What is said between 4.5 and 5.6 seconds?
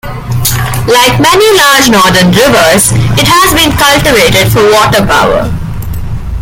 for water power.